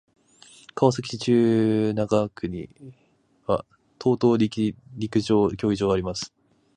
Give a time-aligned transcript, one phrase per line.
[0.73, 2.71] 川崎市中原区に
[3.45, 3.65] は
[3.99, 6.33] 等々力陸上競技場があります。